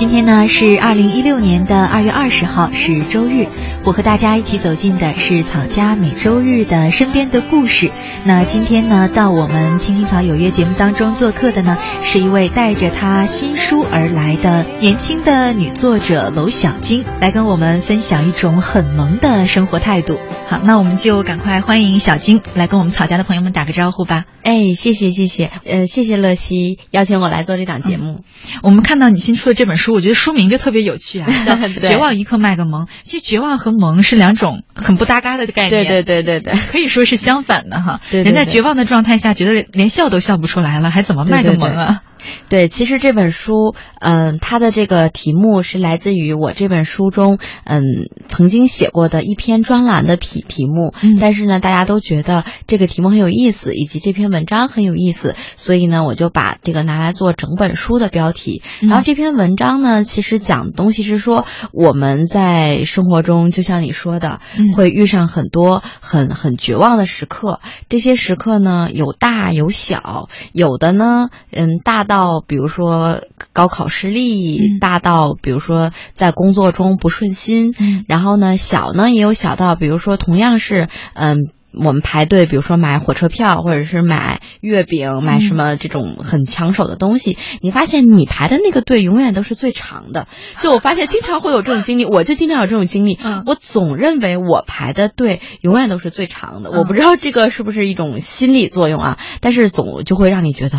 [0.00, 3.46] 今天呢是二零一六年的二月二十号，是周日。
[3.84, 7.92] 我和大家一起走进的是草家每周日的身边的故事。
[8.24, 20.18] 那今天呢，到我们青青草有约节目当中做客的呢，是一位带着她新书而来的年轻的女作者娄小晶，来跟我们分享一种很萌的生活态度。
[20.48, 24.24] 好，那我们就赶快欢迎小晶来跟我们草家的朋友们打个招呼吧。
[24.42, 28.24] 哎，谢谢谢谢，呃，谢谢乐西邀请我来做这档节目。
[28.62, 29.89] 我们看到你新出的这本书。
[29.92, 32.86] 我觉得书名就特别有趣啊， 叫《绝望一刻卖个萌》。
[33.02, 38.00] 其实绝望和萌是两种很不搭嘎的概念，对对对对对，可以说是相反的哈。
[38.10, 42.02] 对，人在绝望的状态下，觉得连笑都笑不出来了，还怎么卖个萌啊？
[42.48, 47.82] 对，其实这本书，嗯，它的这个题目是来自于我这本书中，嗯，
[48.28, 50.94] 曾经写过的一篇专栏的题题目。
[51.02, 58.62] 嗯，但是呢，大家都觉得这个题目很有意思，以及这篇文章很有意思，所以呢，我就把这个拿来做整本书的标题。
[58.80, 64.40] 然后这篇文章呢，其实讲的东西是说，我们在生活中，就像你说的，
[64.74, 67.60] 会遇上很多很很绝望的时刻。
[67.88, 72.00] 这些时刻呢，有大有小，有的呢，嗯，大。
[72.10, 73.20] 到比如说
[73.52, 77.72] 高考失利，大到比如说在工作中不顺心，
[78.08, 81.36] 然后呢小呢也有小到比如说同样是嗯
[81.72, 90.26] 我们排队，比如说买火车票或者是买月饼，买什么这种很抢手的东西，你发现你排的那个队永远都是最长的。
[90.60, 96.70] 就我发现经常会有这种经历，我就经常有这种经历，我总认为我排的队永远都是最长的。
[96.70, 100.78] 我不知道这个是不是一种心理作用啊，但是总就会让你觉得。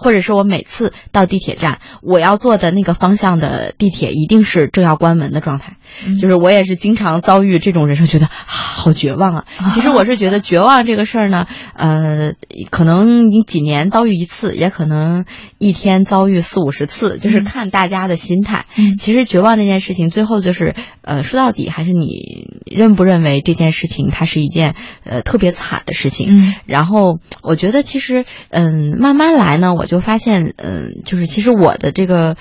[0.00, 5.77] 或者是我每次到地铁站，我要坐的那个方向的地铁一定是正要关门的状态，
[6.22, 9.44] 就是我也是经常遭遇这种人生，觉得好绝望啊。
[9.70, 12.32] 其实我是觉得绝望这个事儿呢，呃，
[12.70, 15.24] 可能你几年遭遇一次，也可能
[15.58, 18.66] 一天遭遇四五十次，就是看大家的心态。
[18.98, 26.54] 其实绝望这件事情，最后就是，呃，说到底还是你认不认为这件事情它是一件呃特别惨的事情。
[26.66, 29.88] 然后我觉得其实，嗯，慢慢来呢，我。
[29.88, 32.36] 就发现，嗯，就是其实我的这个。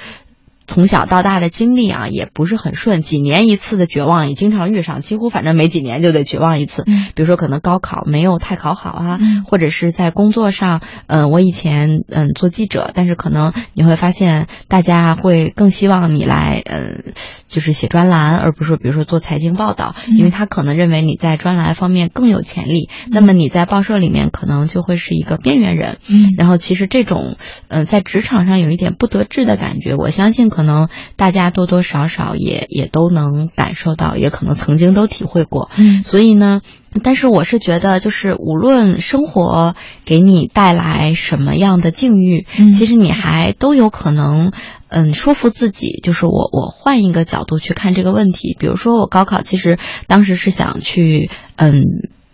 [0.67, 6.83] 从小到大的经历啊，也不是很顺，几年一次的绝望也经常遇上，几乎反正每几年就得绝望一次。
[6.83, 17.13] 比如说可能高考没有太考好啊，或者是在工作上，嗯，我以前嗯做记者，但是可能你会发现大家会更希望你来嗯，
[17.47, 25.97] 就是写专栏，而不是比如说做财经报道，因为他可能认为你在专栏方面更有潜力，那么你在报社里面可能就会是一个边缘人。
[26.09, 27.37] 嗯，然后其实这种
[27.69, 30.51] 嗯在职场上有一点不得志的感觉，我相信。
[30.57, 35.69] 可能大家多多少少也也都能感受到，也可能曾经都体会过。
[35.77, 36.61] 嗯，所以呢，
[37.03, 44.51] 但是我是觉得，就是无论生活给你带来什么样的境遇，其实你还都有可能，
[44.89, 48.57] 嗯，说服自己，就是我我换一个角度去看这个问题。
[48.59, 51.83] 比如说，我高考其实当时是想去，嗯。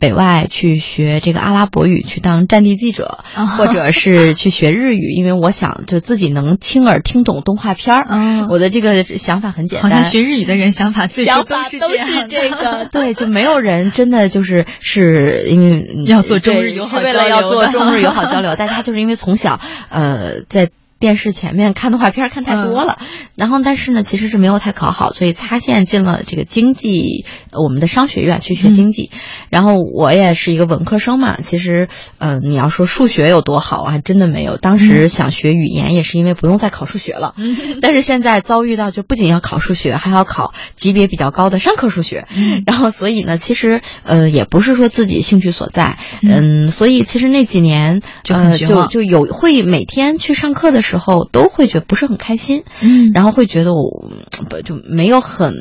[0.04, 3.20] 北外去学这个阿拉伯语，去当战地记者，
[3.58, 8.48] 或者是去学日语，因为我想就自己能亲耳听懂动画片儿。
[8.50, 20.70] 我的这个想法很简单，好像学日语的人想法想法都是这个， 对，就没有人真的就是是因为要做中日友好交流，是为了要做中日友好 交流，大家就是因为从小呃在。
[21.04, 22.98] 电视前面看动画片看太多了，
[23.36, 29.12] 然后但是呢，其实是没有太考好，所以擦线进了这个经济，我们的商学院去学经济。
[29.50, 34.56] 然后我也是一个文科生嘛，其实呃，你要说数学有多好啊，真的没有。
[34.56, 37.36] 当时想学语言也是因为不用再考数学了，
[37.82, 42.28] 但是现在遭遇到就不仅要考数学，还要考级别比较高的商科数学。
[42.66, 50.93] 然后所以呢，其实呃也不是说自己兴趣所在，嗯，所以其实那几年就就就有会每天去上课的时候。
[50.94, 54.10] 时候都会觉得不是很开心，嗯，然后会觉得我
[54.50, 55.54] 不就没有很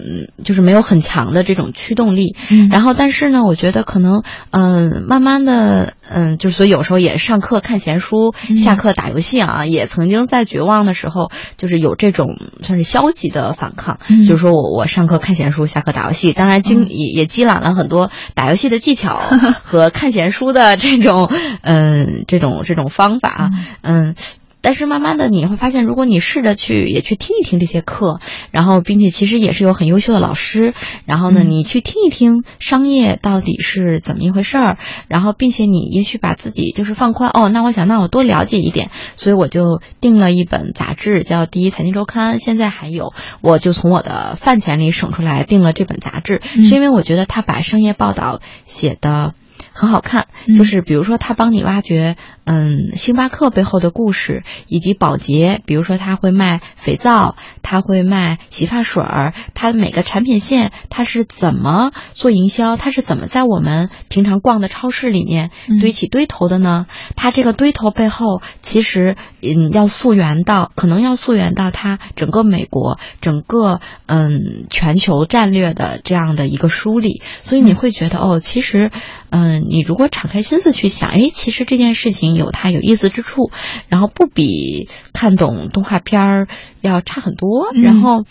[0.44, 13.98] 就是没有很强的这种驱动力，嗯，然后但是呢，我觉得可能嗯，慢慢的嗯，就是所以有时候也上课看闲书，下课打游戏啊，也曾经在绝望的时候就是有这种算是消极的反抗，
[14.28, 19.18] 就是说我我上课看闲书，下课打游戏，当然经也也积攒了很多打游戏的技巧
[19.62, 21.30] 和看闲书的这种
[21.62, 23.50] 嗯这种这种方法，
[23.82, 24.14] 嗯。
[24.62, 28.20] 但是慢慢的你会发现，如果你试着去也去听一听这些课，
[28.52, 30.72] 然后并且其实也是有很优秀的老师，
[31.04, 34.78] 然后呢，你去听一听商业到底是怎么一回事儿，
[35.08, 49.34] 然后并且你也许把自己就是放宽哦，那我想那我多了解一点，所以我就订了一本杂志叫《第一财经周刊》，现在还有，我就从我的饭钱里省出来订了这本杂志，是因为我觉得他把商业报道写的。
[49.72, 50.26] 很好看，
[50.56, 66.86] 就是比如说他帮你挖掘，嗯，星巴克背后的故事，以及宝洁，比如说他会卖肥皂，他会卖洗发水儿，他每个产品线他是怎么做营销，他是怎么在我们平常逛的超市里面堆起堆头的呢？
[67.16, 78.90] 他这个堆头背后其实，嗯，要溯源到，可能要溯源到他整个美国，整个嗯全球战略的这样的一个梳理，所以你会觉得哦，其实，
[79.30, 79.61] 嗯。
[79.68, 83.50] 你如果敞开心思去想，哎，其实这件事情有它有意思之处，
[83.88, 86.48] 然后不比看懂动画片儿
[86.80, 87.72] 要差很多。
[87.74, 88.24] 然后，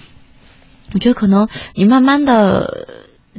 [0.94, 2.88] 我觉得可能你慢慢的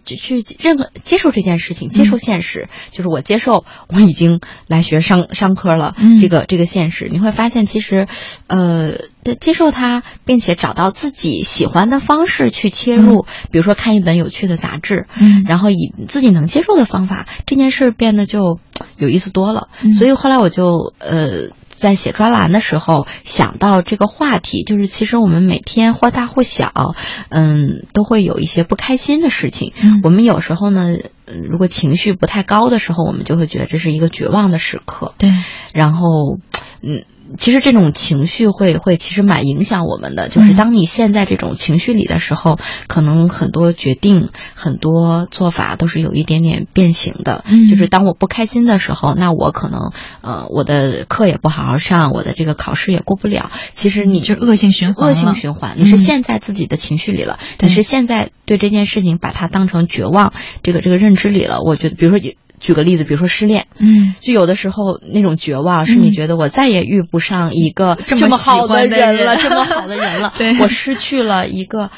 [0.04, 8.06] 就去任何接受这件事情，接受现实，就是我接受我已经来学商商科了，这个这个现实，你会发现其实，
[8.46, 9.11] 呃。
[9.38, 18.58] 接受它，并且找到自己喜欢的方式去切入，比如说看一本有趣的杂志，嗯，然后以自己能接受的方法，这件事变得就
[18.96, 19.68] 有意思多了。
[19.96, 26.94] 所以后来我就呃，在写专栏的时候想到这个话题，就是其实我们每天或大或小，
[27.28, 29.72] 嗯，都会有一些不开心的事情。
[30.02, 30.88] 我们有时候呢，
[31.26, 35.14] 如果情绪不太高的时候，我们就会觉得这是一个绝望的时刻。
[35.18, 35.32] 对，
[35.72, 36.38] 然后，
[36.82, 37.04] 嗯。
[37.38, 42.58] 其实这种情绪会会其实蛮影响我们的，就是当你陷在这种情绪里的时候，
[42.88, 47.44] 可能很多决定、很多做法都是有一点点变形的。
[47.46, 53.50] 嗯，就是当我不开心的时候，那我可能呃我的课也不好好上，我的这个考试也过不了。
[53.72, 60.32] 其实你就恶性循环，恶性循环，你是陷在自己的情绪里了，你是现在对这件事情把它当成绝望
[60.62, 61.60] 这个这个认知里了。
[61.62, 62.36] 我觉得，比如说你。
[62.62, 71.90] 举个例子，比如说失恋，嗯，就有的时候那种绝望，是你觉得我再也遇不上一个这么好的人了， 这么好的人了，对，我失去了一个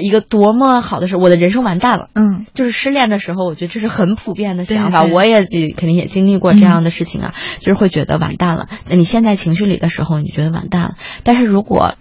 [0.00, 8.66] 一个多么好的事，我的人生完蛋了，嗯，就是失恋的时候，我觉得这是很普遍的想法，我也肯定也经历过这样的事情啊，就是会觉得完蛋了。
[8.88, 11.94] 那你现在情绪里的时候，你觉得完蛋了，但是如果。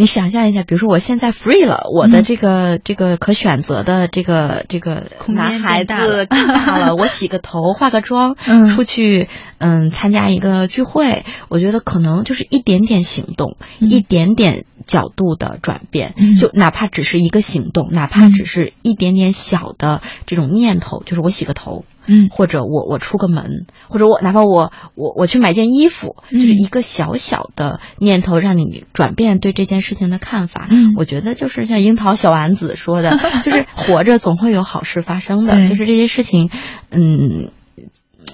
[0.00, 8.34] 你想象一下，比如说我现在 free 了，我的这个这个可选择的这个这个男孩子更 大了，我洗个头，化个妆，
[8.74, 21.84] 出去嗯参加一个聚会，我觉得可能就是一点点行动，一点点角度的转变，就哪怕只是一个行动，哪怕只是一点点小的这种念头，就是我洗个头。
[22.06, 30.66] 嗯，或者我我出个门，或者我哪怕我我我去买件衣服，就是一个小小的念头，让你转变对这件事情的看法。
[30.70, 35.68] 嗯，我觉得就是像樱桃小丸子说的， 就是活着总会有好事发生的。
[35.68, 36.50] 就是这些事情，
[36.90, 37.50] 嗯，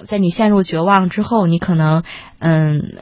[0.05, 2.03] 在你陷入绝望之后，你可能
[2.39, 2.95] 嗯。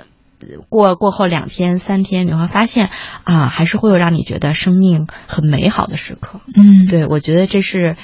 [0.70, 2.90] 过过后两天三天，你会发现
[3.24, 6.42] 啊，还是会有让你觉得生命很美好的时刻。
[6.56, 7.96] 嗯，对，我觉得这是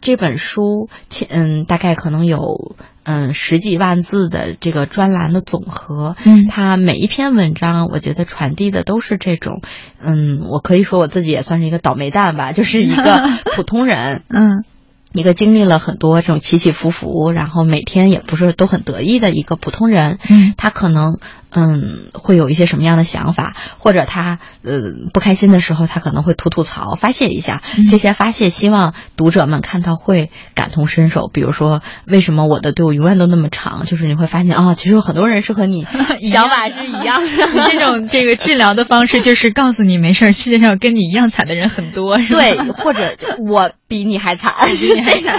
[0.00, 0.88] 这本书，
[1.28, 6.16] 嗯，大概可能有嗯十几万字的这个专栏的总和。
[6.24, 9.60] 嗯，它每一篇文章，我觉得传递的都是这种，
[10.00, 14.22] 嗯，我可以说我自己也算是一个倒霉蛋吧，就是一个 普通人。
[14.28, 14.64] 嗯。
[15.12, 21.18] 一个经历了很多这种起起伏伏，然后每天也不是都很得意的一个普通人，嗯，他可能
[21.50, 31.28] 嗯会有一些什么样的想法，或者他呃不开心的时候，他可能会吐吐槽发泄一下，这些发泄希望读者们看到会感同身受。
[31.32, 33.84] 比如说，为什么我的队伍永远都那么长？
[33.86, 35.86] 就是你会发现啊，其实有很多人是和你
[36.30, 37.28] 想法是一样的。
[37.70, 42.40] 这种这个治疗的方式 就是告诉你没事儿，世界上跟你一样惨的人很多，是吧？
[42.40, 43.16] 对，或者
[43.48, 44.54] 我比你还惨。
[44.66, 45.38] 比你还惨，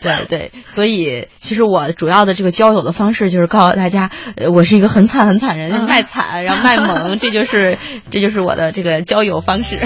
[0.00, 7.78] 对对，所以其实我主要的这个交友的方式就是告诉大家，呃，我是一个很惨很惨人，卖惨然后卖萌，这就是
[8.10, 9.78] 这就是我的这个交友方式。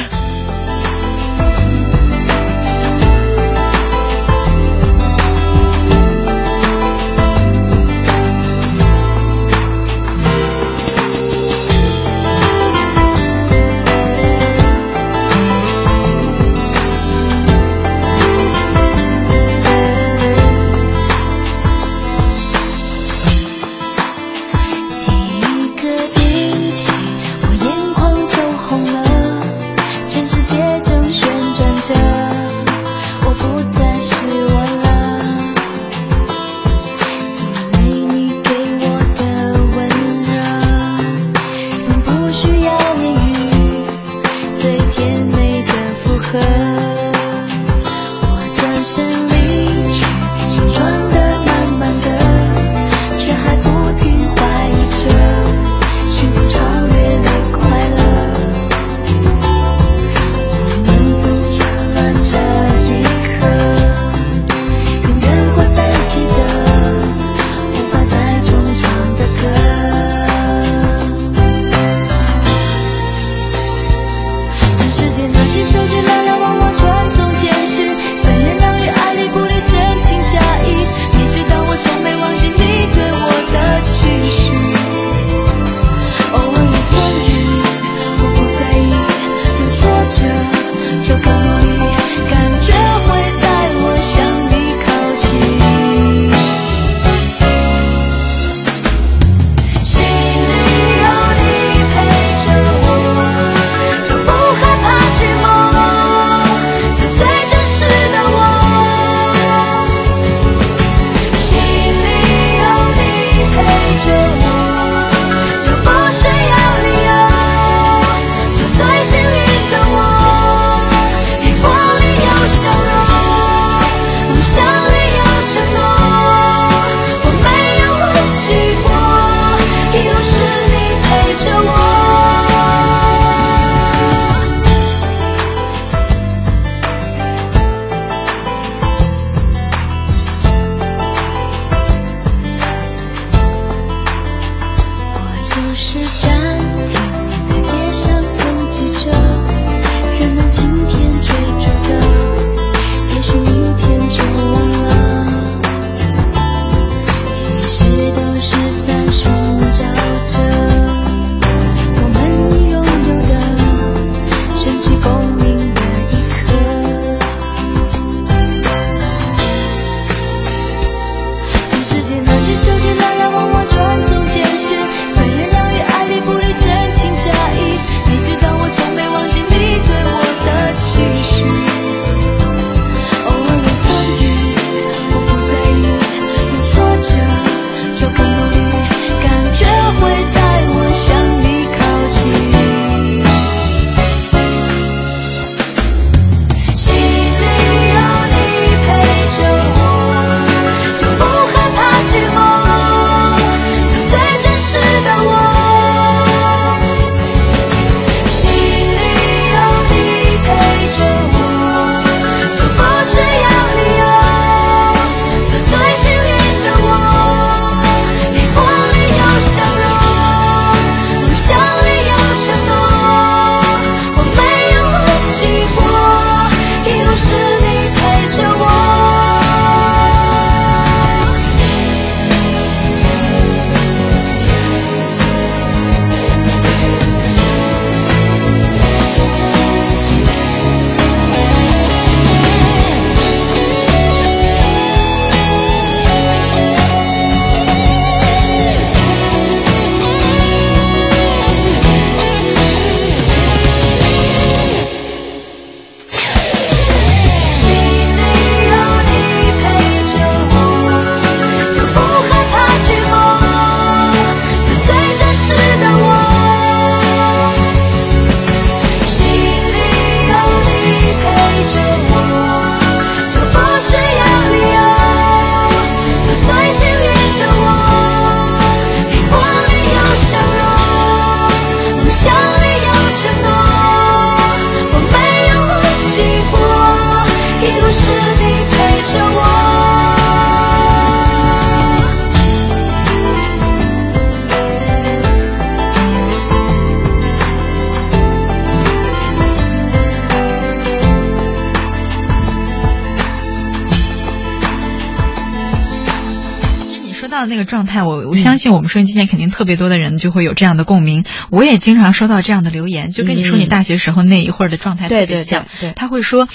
[307.96, 311.24] 态，我我相信我们收音机前肯定特别多的人就会有这样的共鸣。
[311.50, 315.64] 我也经常收到这样的留言，就跟你说你大学时候那一会儿的状态特别像。
[315.80, 316.46] 对，他会说。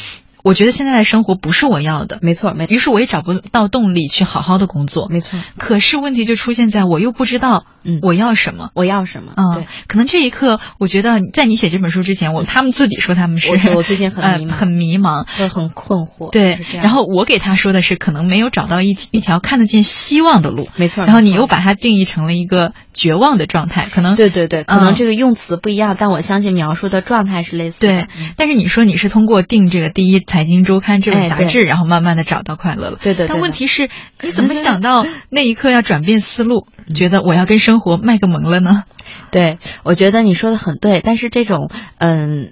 [0.44, 2.74] 我觉得现在的生活不是我要的，没错，没错。
[2.74, 5.40] 于是我也找不到动力去好好的工作，没错。
[5.56, 9.34] 可是问题就出现在我又不知道，嗯，我要什么，我要什么？
[9.38, 9.68] 嗯，对。
[9.88, 16.30] 可能这一刻，我觉得在你写这本书之前，我他们自己说他们是，我最近很 迷茫，很迷茫，很困惑。
[16.32, 21.06] 对，然后我给他说的是，可能没有找到一一条看得见希望的路，没错。
[21.06, 27.88] 然后你又把它定义成了一个绝望的状态，可能对对对，可能这个用词不一样，但我相信描述的状态是类似的。
[27.88, 31.22] 对，但是你说你是通过定这个第一财经周刊这。
[31.22, 32.98] 杂志，然后慢慢的找到快乐了。
[33.02, 33.28] 对对。
[33.28, 33.90] 但问题是，
[34.22, 38.84] 你怎么想到那一刻要转变思路，觉得我要跟生生活卖个萌了呢？
[39.32, 41.00] 对，我觉得你说的很对。
[41.00, 42.52] 但是这种，嗯，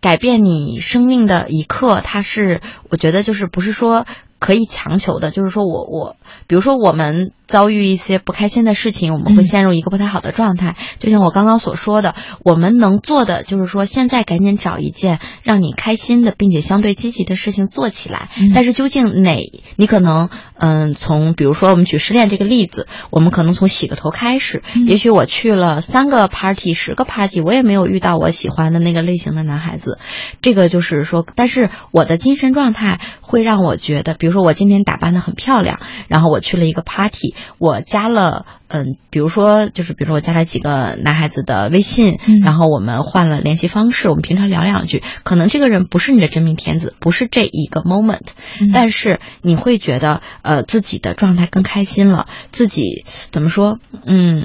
[0.00, 4.06] 改变你生命的一刻，它是，我觉得就是不是说。
[4.44, 10.76] 可以强求的，就是说我我，比如说我们遭遇一些不开心的事情，我们会陷入一个不太好的状态。
[10.98, 18.28] 就像我刚刚所说的，我们能做的就是说，现在赶紧找一件让你开心的，并且相对积极的事情做起来。
[18.54, 24.62] 但是究竟哪，你可能嗯，从比如说我们举失恋这个例子，我们可能从洗个头开始。
[24.84, 29.98] 也许我去了三个 party、十个 party，我也没有遇到我喜欢的那个类型的男孩子。
[30.42, 34.33] 这个就是说，但是我的精神状态会让我觉得，比如。
[34.34, 48.26] 说我今天打扮的很漂亮，然后我去了一个 party，我加了，嗯，比如说就是比如说我加了几个男孩子的微信，然后我们换了联系方式，我们平常聊两句，可能这个人不是你的真命天子，不是这一个 moment，
[48.72, 54.44] 但是你会觉得呃自己的状态更开心了，自己怎么说，嗯。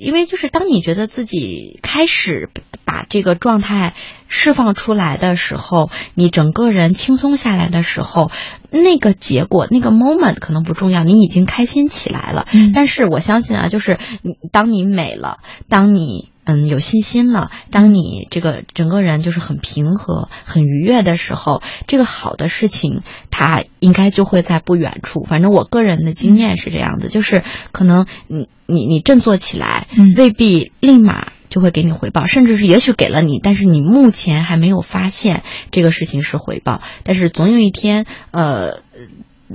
[0.00, 2.48] 因为就是当你觉得自己开始
[2.84, 3.94] 把这个状态
[4.28, 8.30] 释放出来的时候，你整个人轻松下来的时候，
[8.70, 12.46] 那个结果那个 moment 可能不重要，你已经开心起来了。
[12.74, 13.98] 但是我相信啊，就是
[14.50, 15.38] 当你美了，
[15.68, 16.29] 当你。
[16.44, 17.50] 嗯，有信心了。
[17.70, 25.22] 当你这个整个人就是很平和、很愉悦的时候，这个好的事情它应该就会在不远处。
[25.22, 36.80] 反正我个人的经验是这样的，就是可能你你你振作起来，未必立马就会给你回报，甚至是也许给了你，但是你目前还没有发现这个事情是回报。
[37.04, 38.80] 但是总有一天，呃，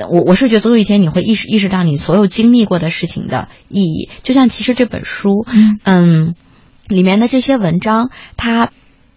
[0.10, 4.10] 我我是觉得总有一天你会意识意识到你所有经历过的事情的意义。
[4.24, 5.46] 就像其实这本书，
[5.84, 6.36] 嗯。
[6.88, 8.70] 里面的这些文章，它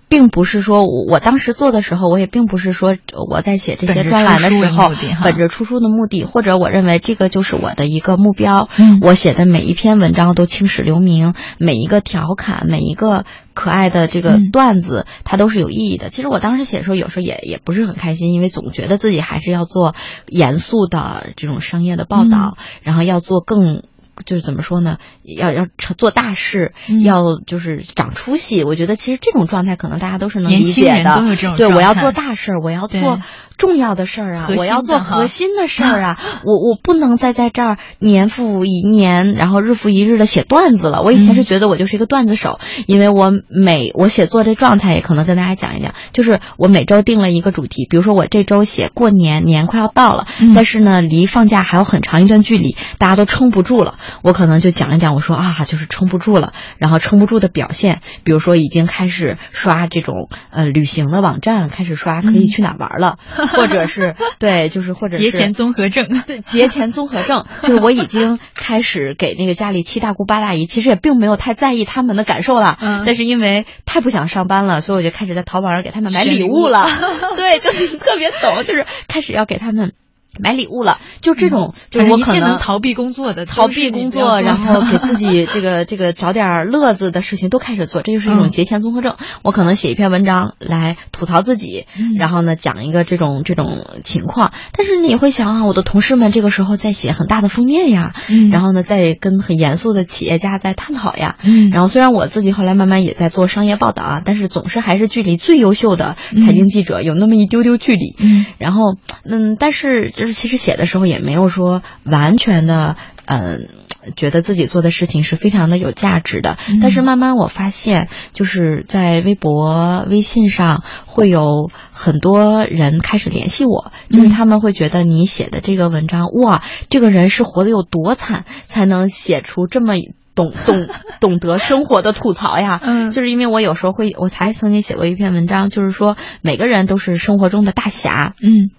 [0.08, 2.94] 并不是说我我当时做的时候，我也并不是说
[3.30, 4.90] 我在写这些专栏的时候，
[5.22, 8.70] 本着出书的目的，或者我认为这个就是我的一个目标。
[9.02, 16.08] 我写的每一篇文章都青史留名，每一个调侃，每一个可爱的这个段子，它都是有意义的。
[16.08, 19.94] 其实我当时写的时候，有时候也也不是很开心，因为总觉得自己还是要做
[20.26, 23.82] 严肃的这种商业的报道，然后要做更。
[24.24, 24.98] 就是怎么说呢？
[25.22, 26.72] 要要成做大事，
[27.04, 28.64] 要就是长出息。
[28.64, 31.22] 我觉得其实这种状态可能大家都是能理解的。
[31.56, 33.20] 对，我要做大事，我要做。
[33.56, 41.02] 重要的事儿啊，我要做核心的事儿啊， 我我不能再在这儿年复一年，然后日复一日的写段子了。
[41.02, 63.18] 我以前是觉得我就是一个段子手，因为我每我写作的状态也可能跟大家讲一讲，就是我每周定了一个主题，比如说我这周写过年，年快要到了，但是呢离放假还有很长一段距离，大家都撑不住了，我可能就讲一讲，我说啊就是撑不住了，然后撑不住的表现，比如说已经开始刷这种呃旅行的网站，开始刷可以去哪玩了。
[63.52, 76.88] 或者是对，就是或者是节前综合症，对节前综合症，就是我已经开始给那个家里七大姑八大姨，其实也并没有太在意他们的感受了，但是因为太不想上班了，所以我就开始在淘宝上给他们买礼物了，
[77.36, 79.92] 对，就是特别懂，就是开始要给他们。
[80.40, 89.16] 买礼物了，就这种，就是我可能逃避工作的，逃避工作，然后给自己这个这个找点乐子的事情都开始做，这就是一种节前综合症。
[89.42, 98.14] 我可能写一篇文章来吐槽自己，然后呢讲一个这种这种情况，但是你会想啊，我的同事们这个时候在写很大的封面呀，
[98.50, 101.36] 然后呢在跟很严肃的企业家在探讨呀，
[101.72, 108.16] 然后虽然我自己后来慢慢也在做商业报道啊，但是总是还是距离最优秀的财经记者有那么一丢丢距离，
[108.58, 110.27] 然后嗯，但是就是。
[110.32, 113.68] 其实写的时候也没有说完全的，嗯，
[114.16, 116.56] 觉得自己做的事情是非常的有价值的。
[116.80, 129.94] 但是慢慢我发现，就是在微博、微信上会有很多人开始联系我，就是他们会觉得你写的这个文章，哇，这个人是活得有多惨，才能写出这么
[130.34, 130.88] 懂懂
[131.20, 132.80] 懂得生活的吐槽呀？
[132.82, 138.34] 嗯，就是因为我有时候会，我才曾经写过一篇文章，就是说每个人都是生活中的大侠。
[138.40, 138.70] 嗯。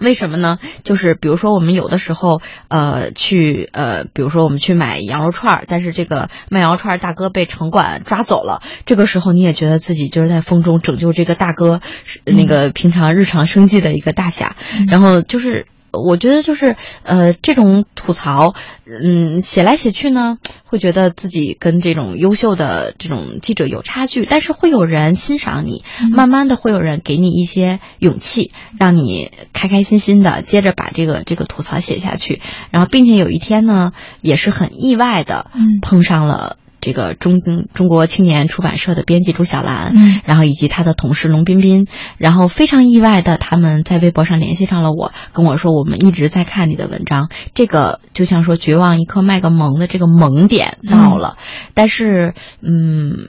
[0.00, 0.58] 为什么呢？
[0.84, 11.80] 就是比如说，我们有的时候，呃，去呃，比如说我们去买羊肉串儿，但是这个卖羊肉串儿大哥被城管抓走了，这个时候你也觉得自己就是在风中拯救这个大哥，
[12.24, 14.56] 那个平常日常生计的一个大侠，
[14.88, 15.66] 然后就是。
[15.92, 18.54] 我觉得就是，呃，这种吐槽，
[18.86, 35.50] 嗯，写来写去呢，会觉得自己跟这种优秀的这种记者有差距，但是会有人欣赏你，慢慢的会有人给你一些勇气，让你开开心心的接着把这个这个吐槽写下去，然后并且有一天呢，也是很意外的，
[35.82, 36.56] 碰上了。
[36.82, 37.40] 这个中
[37.72, 41.86] 中国青年出版社的编辑朱小兰，嗯，然后以及他的同事龙彬彬，
[42.18, 51.38] 然后非常意外的，他们在微博上联系上了我，跟我说我们一直在看你的文章，这个就像说绝望一刻卖个萌的这个萌点到了，
[51.72, 53.28] 但是嗯，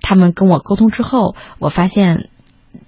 [0.00, 2.28] 他们跟我沟通之后，我发现。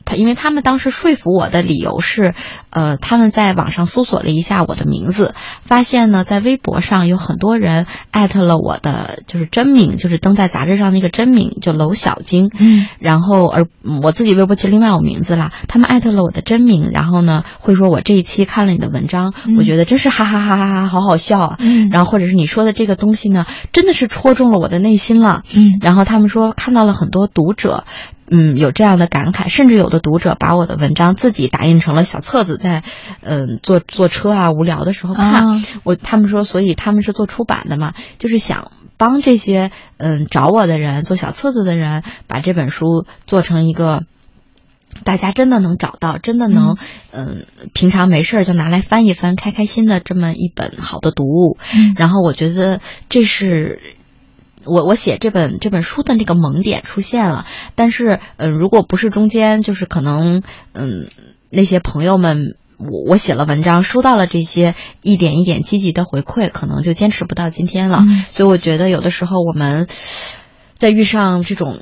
[0.05, 2.35] 他因为他们当时说服我的理由是，
[2.71, 12.51] 呃，他们在网上搜索了一下我的名字，发现呢，在微博上有很多人艾特了我的就是真名，就是登在杂志上那个真名，就娄小晶。
[12.59, 13.67] 嗯，然后而
[14.03, 21.57] 我自己微博其实另外有名字啦，他们艾特了我的真名，然后呢会说我这一期看了你的文章，我觉得真是哈哈哈哈哈，好好笑啊。
[21.59, 25.43] 嗯，然后或者是你说的这个东西呢，真的是戳中了我的内心了。
[25.57, 27.85] 嗯，然后他们说看到了很多读者。
[28.31, 32.83] 嗯，有这样的感慨，甚至有的读者把我的文章自己打印成了小册子，在
[33.23, 35.45] 嗯坐坐车啊无聊的时候看。
[35.83, 44.05] 我他们说，所以他们是做出版的嘛，就是想帮这些嗯找我的人做小册子的人，把这本书做成一个
[45.05, 46.77] 大家真的能找到，真的能
[47.13, 51.59] 嗯平常没事儿就拿来翻一翻，开开心的这么一本好的读物。
[51.97, 53.81] 然后我觉得这是。
[54.67, 61.09] 我我写这本这本书的那个萌点出现了，但是嗯，如果不是中间就是可能嗯
[61.51, 68.05] 那些朋友们，我我写了文章收到了这些一点一点积极的回馈，可能就坚持不到今天了。
[68.31, 69.89] 所以我觉得有的时候我们
[70.77, 71.81] 在遇上这种。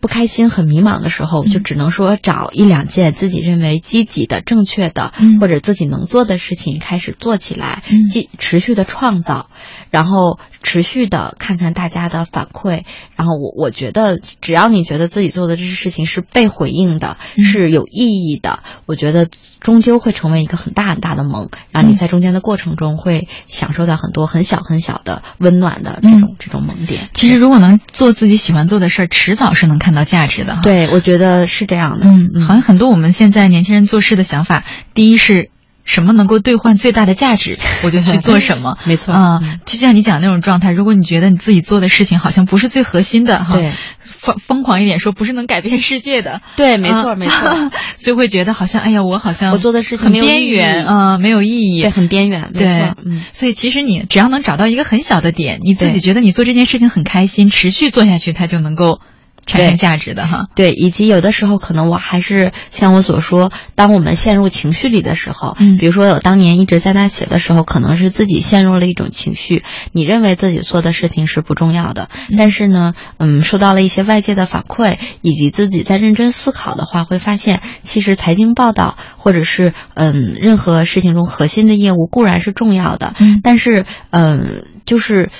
[0.00, 9.50] 不开心、很迷茫的时候，就只能说找一两件自己认为积极的、正确的，或者自己能做的事情开始做起来，继持续的创造，
[9.90, 12.84] 然后持续的看看大家的反馈。
[13.16, 19.28] 然后我我觉得，只要你觉得自己做的这些事情是被回应的，是有意义的，我觉得
[19.60, 27.08] 终究会成为一个很大很大的梦，然后你在中间的过程中会享受到很多很小很小的温暖的这种这种萌点。
[27.14, 29.71] 其实，如果能做自己喜欢做的事儿，迟早是能。
[29.72, 32.06] 能看到价值的，对我觉得是这样的。
[32.06, 35.50] 嗯，好像很多我们现在年轻人做事的想法，第一是
[35.84, 38.78] 什么能够兑换最大的价值， 我就去做什么。
[38.86, 39.12] 没错。
[39.12, 43.72] 啊，就像你讲那种状态，如果你觉得你自己做的事情好像不是最核心的，哈，对，
[44.04, 59.00] 疯疯狂一点说，不是能改变世界的，对，没错没错， 所以会觉得好像，哎呀，我好像我做的事情很边缘啊，没有意义，对，很边缘，对，嗯，所以其实你只要能找到一个很小的点，你自己觉得你做这件事情很开心，持续做下去，它就能够。
[59.46, 85.30] 产生价值的哈，对，以及有的时候可能我还是像我所说，当我们陷入情绪里的时候，嗯，比如说我当年一直在那写的时候，可能是自己陷入了一种情绪，你认为自己做的事情是不重要的，但是呢，嗯，受到了一些外界的反馈，以及自己在认真思考的话，会发现其实财经报道或者是嗯任何事情中核心的业务固然是重要的，嗯，但是嗯就是。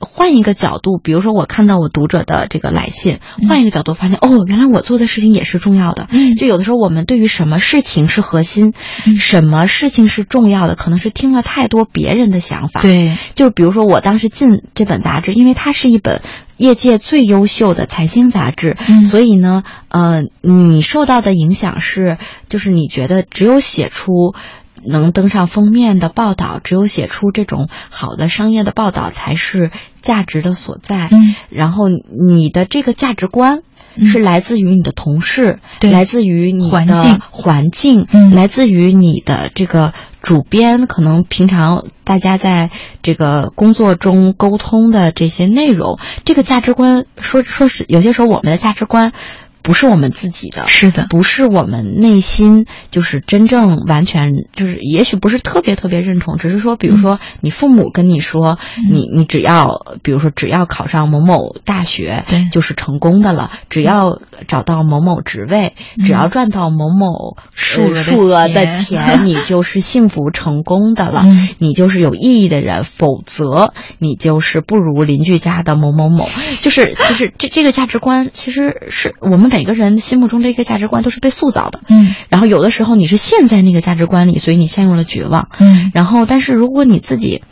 [0.00, 6.06] 换一个角度，比如说我看到我读者的这个来信，换一个角度发现，哦，原来我做的事情也是重要的。
[6.10, 8.72] 嗯，就有的时候我们对于什么事情是核心，
[9.18, 12.80] 什么事情是重要的，可能是听了太多别人的想法。
[12.80, 16.22] 对，就比如说我当时进这本杂志，因为它是一本
[16.56, 24.34] 业界最优秀的财经杂志，所以呢，呃，你受到的影响是，就是你觉得只有写出。
[24.84, 29.70] 能登上封面的报道，只有写出这种好的商业的报道才是
[30.02, 31.08] 价值的所在。
[31.10, 33.60] 嗯，然后你的这个价值观
[34.04, 40.86] 是来自于你的同事，来自于你的环境，来自于你的这个主编。
[40.86, 42.70] 可能平常大家在
[43.02, 49.12] 这个工作中沟通的这些内容，这个价值观，说说是有些时候我们的价值观。
[49.68, 58.58] 不是我们自己的，是的，不是我们内心就是真正完全就是，也许不是特别特别认同，只是说，比如说你父母跟你说，
[58.90, 71.26] 你你只要，比如说只要考上某某大学，对，就是成功的了；只要找到某某职位，只要赚到某某数数额的钱， 你就是幸福成功的了，
[71.58, 76.26] 你就是有意义的人，否则你就是不如邻居家的某某某。
[76.62, 79.57] 就是其实这这个价值观其实是我们每。
[79.58, 87.42] 每个人心目中的一个价值观都是被塑造的，嗯，然后有的时候你是陷在那个价值观里，所以你陷入了绝望，嗯，然后但是如果你自己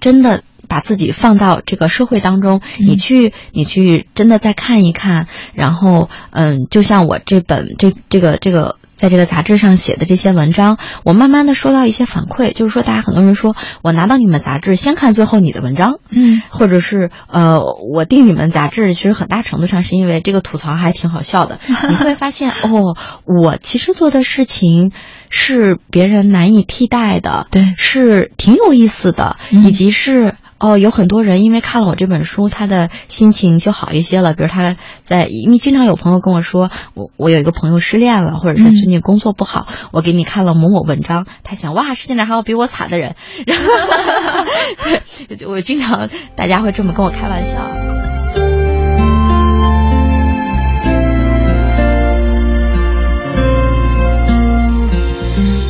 [0.00, 8.76] 真的把自己放到这个社会当中，你去你去真的再看一看，然后嗯，就像我这本这这个这个。
[8.96, 17.60] 在这个杂志上写的这些文章，我慢慢的收到一些反馈，就是说，大家很多人说我拿到你们杂志，先看最后你的文章，嗯，或者是呃，
[17.92, 21.58] 我订你们杂志，其实很大程度上是因为这个吐槽还挺好笑的。
[21.88, 24.92] 你会发现，哦，我其实做的事情
[25.28, 30.34] 是别人难以替代的，对，是挺有意思的，以及是。
[30.64, 34.32] 哦，有很多人因为看了我这本书，他的心情就好一些了。
[34.32, 43.14] 比如他在，因为经常有朋友跟我说，我我有一个朋友失恋了，或者是最近工作不好，我给你看了某某文章，他想哇，世界上还有比我惨的人。
[43.46, 47.58] 然后，我经常大家会这么跟我开玩笑。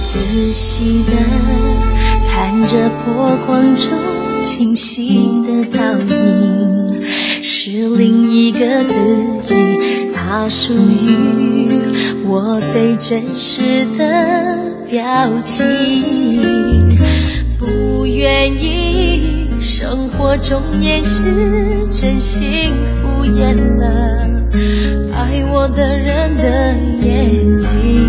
[0.05, 1.13] 仔细的
[2.29, 4.14] 看着破光中。
[4.45, 7.03] 清晰的倒影，
[7.43, 9.01] 是另一个自
[9.43, 9.55] 己，
[10.15, 11.67] 它属于
[12.27, 13.63] 我最真实
[13.97, 15.03] 的表
[15.43, 15.65] 情。
[17.59, 21.25] 不愿意生活中掩饰
[21.91, 24.29] 真心，敷衍了
[25.15, 28.04] 爱我的人的眼睛。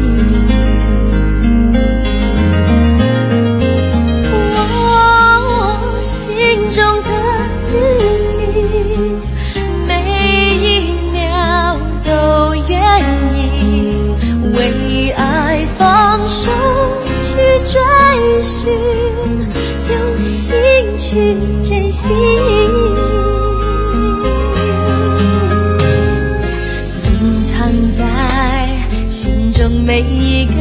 [29.86, 30.54] 每一个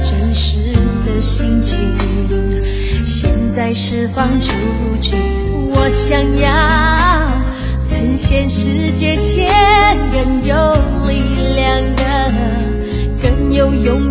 [0.00, 0.72] 真实
[1.04, 1.80] 的心情，
[3.04, 4.52] 现在释放出
[5.00, 5.16] 去。
[5.74, 6.48] 我想要
[7.88, 9.50] 呈现世界前
[10.12, 10.54] 更有
[11.08, 12.30] 力量的、
[13.20, 14.03] 更有勇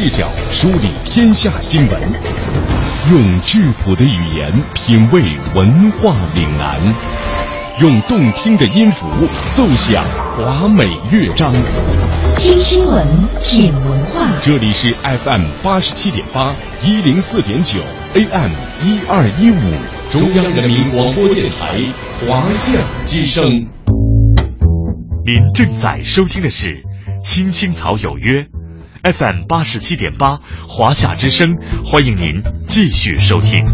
[0.00, 2.00] 视角梳理天下新闻，
[3.10, 6.80] 用质朴的语言品味文化岭南，
[7.80, 9.10] 用动听的音符
[9.56, 10.04] 奏响
[10.36, 11.52] 华美乐章。
[12.36, 13.04] 听新闻，
[13.42, 14.30] 品文化。
[14.40, 17.80] 这里是 FM 八十七点八，一零四点九
[18.14, 18.52] AM
[18.84, 21.80] 一二一五，中央人民广播电台
[22.24, 23.44] 华夏之声。
[25.26, 26.84] 您正在收听的是。
[27.20, 28.46] 青青草有约
[29.02, 33.64] fm 八十七点八华夏之声欢迎您继续收听。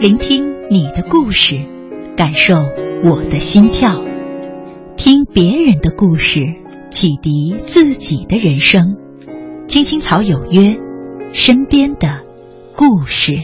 [0.00, 1.60] 聆听你的故事
[2.16, 2.54] 感受
[3.04, 4.00] 我的心跳。
[4.96, 6.40] 听别人的故事
[6.90, 8.96] 启迪自己的人生。
[9.66, 10.76] 青青草有约
[11.32, 12.22] 身边的
[12.76, 13.38] 故事。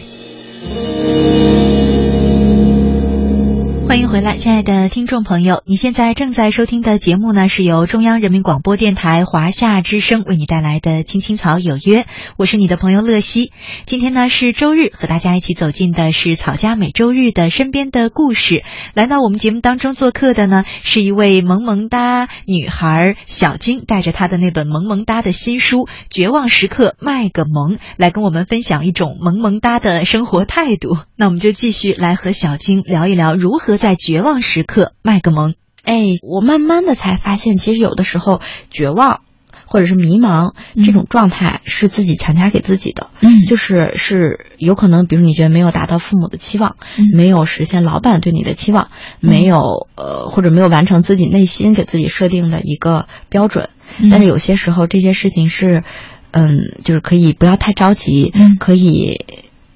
[4.15, 12.03] 回来，亲爱的听众朋友，你现在正在收听的节目呢，是由中央人民广播电台华夏之声为你带来的《青青草有约》，
[12.37, 13.51] 我是你的朋友乐西。
[13.85, 18.63] 今天呢是周日，和大家一起走进的是草家每周日的身边的故事。
[18.93, 30.95] 来到我们节目当中做客的呢，是一位萌萌哒女孩小金，带着她的那本萌萌哒的新书《绝望时刻卖个萌》，来跟我们分享一种萌萌哒的生活态度。
[31.17, 33.75] 那我们就继续来和小金聊一聊如何。
[33.75, 38.39] 在绝望时刻卖个萌，哎，我慢慢的才发现，其实有的时候
[38.69, 39.21] 绝望
[39.65, 46.75] 或者是迷茫这种状态是自己强加给自己的，嗯，就是是有可能，比如你觉得没有达到父母的期望，
[47.15, 48.89] 没有实现老板对你的期望，
[49.19, 53.69] 没有呃或者没有完成自己内心给自己设定的一个标准，
[54.11, 55.83] 但是有些时候这些事情是，
[56.29, 59.25] 嗯，就是可以不要太着急，可以。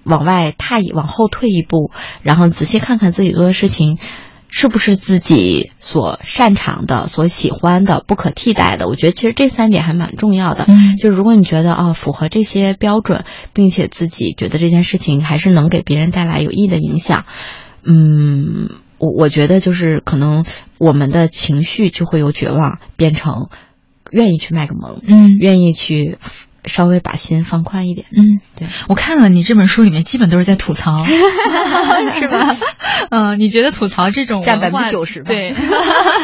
[0.10, 1.92] 往外踏一，往后退一步，
[2.24, 4.00] 然后仔细看看自己做的事情，
[4.50, 8.88] 是不是自己所擅长的、所喜欢的、不可替代的？
[8.88, 10.66] 我觉得其实这三点还蛮重要的。
[10.68, 17.26] 嗯，就如果你觉得啊符合这些标准，并且自己觉得这件事情还是能给别人带来有益的影响，
[17.84, 20.44] 嗯，我我觉得就是可能
[20.80, 23.50] 我们的情绪就会由绝望变成
[24.10, 26.18] 愿意去卖个萌，嗯，愿意去。
[26.70, 30.94] 稍微把心放宽一点，嗯，对我看了你这本书里面基本都是在吐槽，
[32.14, 32.56] 是吧？
[33.12, 35.28] 嗯，你觉得吐槽这种占百分之九十吧？
[35.28, 35.54] 对，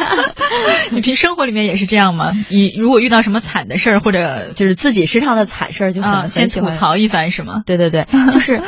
[0.92, 2.32] 你平生活里面也是这样吗？
[2.50, 7.64] 你如果遇到什么惨的事儿，或者就是自己身上的惨事儿，就很先吐槽一番，是吗？
[7.66, 8.62] 对对对，就是，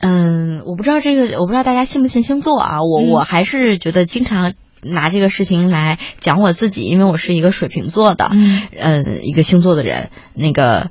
[0.00, 2.78] 嗯，我不知道这个，我不知道大家信不信星座啊？
[2.82, 8.30] 我我还是觉得经常拿这个事情来讲我自己，因为我是一个水瓶座的，
[8.76, 10.90] 嗯，一个星座的人，那个。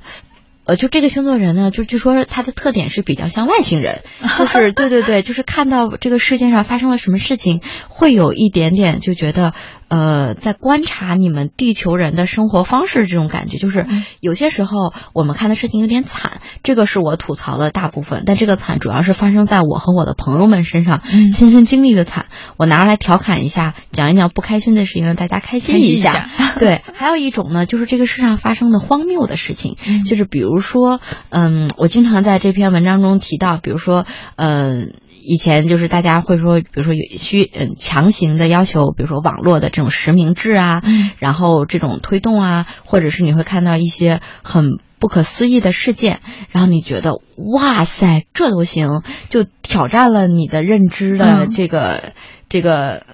[0.70, 4.02] 呃，就这个星座人呢，就据说他的特点是比较像外星人，
[4.38, 9.52] 就是对对对，就是看到这个世界上发生了什么事情，会有一点点就觉得。
[9.90, 13.88] 呃，在观察你们地球人的生活方式，这种感觉就是
[14.20, 18.22] 有些时候我们看的事情有点惨，这个是我吐槽的大部分。
[18.24, 21.02] 但这个惨主要是发生在我和我的朋友们身上，
[21.32, 26.30] 亲身经历的惨，我拿出来调侃一下，讲一讲不开心的事情，让大家开心一下。
[26.60, 34.92] 对，还有一种呢，就是这个世上发生的荒谬的事情，就是比如说，嗯，我经常在这篇文章中提到，比如说，嗯。
[35.22, 40.82] 以前就是大家会说，比如说需嗯强行的要求，比如说网络的这种实名制啊，
[41.18, 46.20] 然后这种推动啊，或者是你会看到一些很不可思议的事件，
[46.52, 52.14] 然后你觉得哇塞，这都行，就挑战了你的认知的这个
[52.48, 53.04] 这个，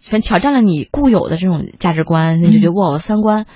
[0.00, 3.46] 反正挑战了你固有的这种价值观，你就觉得哇，我三观。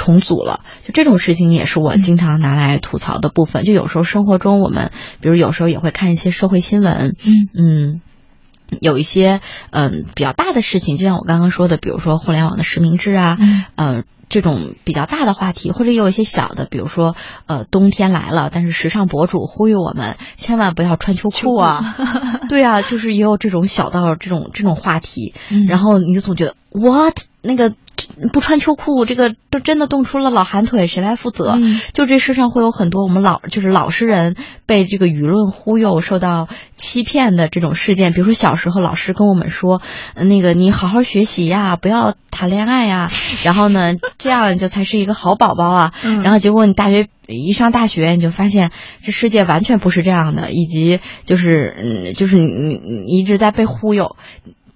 [0.00, 3.64] 重组了，就这种事情也是我经常拿来吐槽的部分。
[3.64, 7.16] 就有时候生活中，我们比如有时候也会看一些社会新闻，
[7.54, 8.00] 嗯，
[8.80, 13.36] 有一些嗯比较大的事情，就像我刚刚说的，比如说互联网的实名制啊，
[13.76, 14.04] 嗯。
[14.30, 21.96] 这种比较大的话题，或者有一些小的，比如说，呃，冬天来了，但是时尚博主呼吁我们千万不要穿秋裤啊。
[22.48, 25.34] 对啊，就是也有这种小到这种这种话题，
[25.66, 27.74] 然后你就总觉得，what 那个
[28.32, 31.58] 不穿秋裤，这个都真的冻出了老寒腿，谁来负责？
[31.92, 34.36] 就这世上会有很多我们老就是老实人
[34.66, 38.12] 被这个舆论忽悠、受到欺骗的这种事件。
[38.12, 39.80] 比如说小时候老师跟我们说，
[40.14, 43.10] 那个你好好学习呀，不要谈恋爱呀，
[43.44, 43.94] 然后呢。
[44.18, 45.94] 这样就才是一个好宝宝啊！
[46.22, 48.70] 然后结果你大学一上大学，你就发现
[49.02, 54.16] 这世界完全不是这样的，以及就是嗯，就是你你你一直在被忽悠。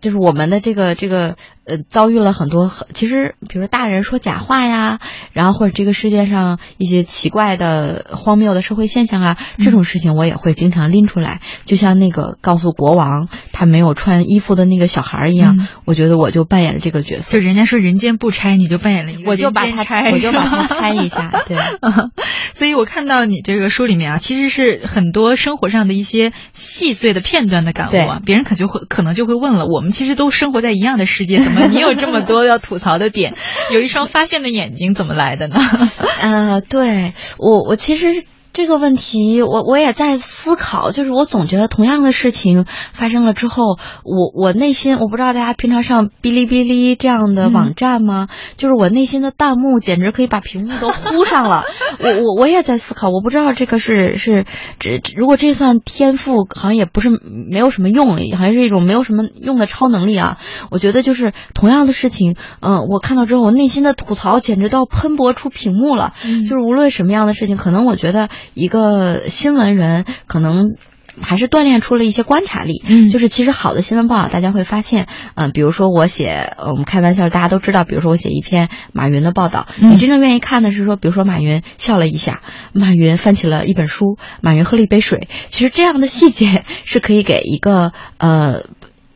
[0.00, 4.98] 就是我们的这个这个呃，遭遇了很多很其实，比如说大人说假话呀，
[5.32, 11.40] 然后或者这个世界上一些奇怪的荒谬的社会现象啊，这种事情我也会经常拎出来。
[11.64, 17.32] 就像那个告诉国王他没有穿衣服的那个小孩一样，我觉得我就扮演了这个角色。
[17.32, 21.30] 就人家说人间不拆，你就扮演了一个我就把它拆，我 就把它拆一下。
[21.48, 21.56] 对，
[22.52, 29.94] 所以我看到你这个书里面啊，其实是很多生活上的一些细碎的片段的感悟啊，别人可就会可能就会问了，我们。
[29.94, 33.34] 其实都生活在一样的世界， 怎你有这么多要吐槽的点？
[33.72, 35.56] 有一双发现的眼睛，怎么来的呢？
[36.20, 48.28] 呃，对我，我其实这个问题，我我也在思考，就是我总觉得同样的事情发生了之后，我我内心，我不知道大家平常上哔哩哔哩这样的网站吗？
[48.56, 51.64] 就是我内心的弹幕简直可以把屏幕都呼上了。
[51.98, 54.46] 我我我也在思考，我不知道这个是是
[54.78, 60.38] 这如果这算天赋，好像也不是没有什么用，好像是一种没有什么用的超能力啊。
[60.70, 66.14] 我觉得就是同样的事情，嗯，我看到之后，我内心的吐槽简直都要喷薄出屏幕了。
[66.22, 68.28] 就是无论什么样的事情，可能我觉得。
[68.52, 70.74] 一个新闻人可能
[71.20, 82.42] 还是锻炼出了一些观察力，嗯，就是其实好的新闻报道，大家会发现，嗯，比如说我写，我们开玩笑，大家都知道，比如说我写一篇马云的报道，你真正愿意看的是说，比如说马云笑了一下，
[82.72, 88.64] 马云翻起了一本书，马云喝了一杯水，其实这样的细节是可以给一个呃。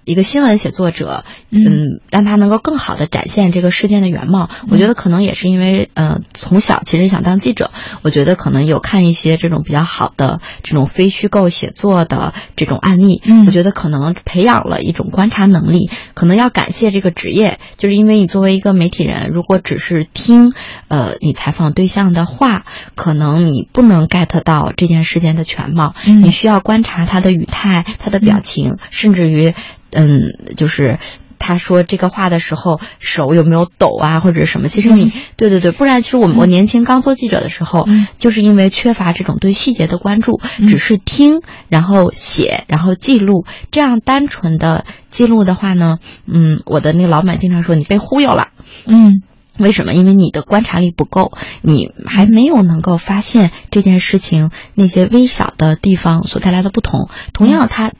[0.09, 4.49] 一个新闻写作者，嗯，让他能够更好的展现这个事件的原貌。
[4.71, 7.71] 我觉得可能也是因为，呃，从小其实想当记者。
[8.01, 13.21] 我觉得可能有看一些这种比较好的这种非虚构写作的这种案例。
[13.27, 15.91] 嗯，我觉得可能培养了一种观察能力。
[16.15, 20.55] 可能要感谢这个职业，就是因为你作为一个媒体人，如果只是听，
[20.89, 25.95] 呃，你采访对象的话，可能你不能 get 到这件事件的全貌。
[26.07, 29.53] 嗯，你需要观察他的语态、他的表情，甚至于。
[29.91, 30.99] 嗯，就是
[31.39, 34.69] 他说这个话的时候，手有没有抖啊，或者什么？
[34.69, 37.87] 其实你，对对对，不然其实我我年轻刚做记者的时候，
[38.19, 48.49] 就是因为缺乏这种对细节的关注，只是听，然后写，然后记录，这样单纯的记录的话呢，嗯，我的那个老板经常说你被忽悠了，
[48.87, 49.23] 嗯，
[49.59, 49.95] 为什么？
[49.95, 51.33] 因为你的观察力不够，
[51.63, 57.09] 你还没有能够发现这件事情那些微小的地方所带来的不同。
[57.33, 57.93] 同样，他。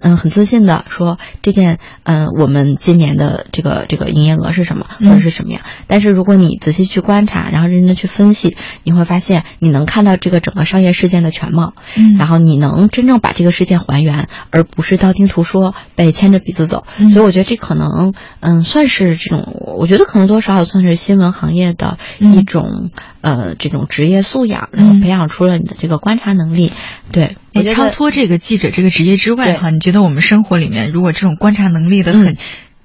[0.00, 5.62] 嗯，很自信的说这件，嗯，我们今年的这个这个营业额是什么，或者是什么样？
[5.86, 16.84] 但是如果你仔细去观察，然后认真的去分析，你会发现你能看到这个整个商业事件的全貌，嗯，然后你能真正把这个事件还原，而不是道听途说被牵着鼻子走。
[17.12, 22.90] 所以我觉得这可能，嗯，算是这种，我觉得可能多少也算是新闻行业的一种，
[23.20, 26.72] 呃，这种职业素养，然后培养出了你的这个观察能力，
[27.12, 27.36] 对。
[27.74, 32.36] 超脱这个记者这个职业之外哈，你觉得我们生活里面如果这种观察能力的很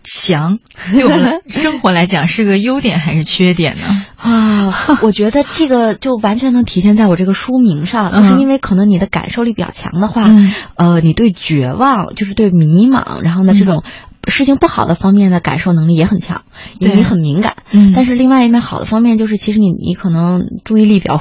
[0.03, 0.59] 强，
[0.93, 4.05] 对我们生活来讲是个优点还是缺点呢？
[4.17, 10.29] 啊，我觉得这个就完全能体现在我这个书名上，就是因为可能你的感受力比较强的话，
[10.75, 13.83] 呃，你对绝望就是对迷茫，然后呢这种
[14.27, 16.43] 事情不好的方面的感受能力也很强，
[16.79, 17.55] 因为你很敏感。
[17.71, 21.19] 嗯，但是另外一面好的方面就是，其实你你可能注意力比较。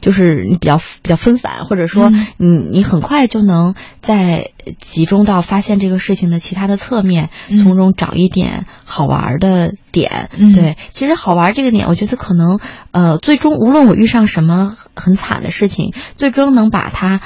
[0.00, 7.30] 就是你比较比较分散，或者说你你很快就能在集中到发现这个事情的其他的侧面，
[7.62, 10.30] 从中找一点好玩的点。
[10.54, 12.58] 对，其实好玩这个点，我觉得可能
[12.90, 17.20] 呃，最终无论我遇上什么很惨的事情，最终能把它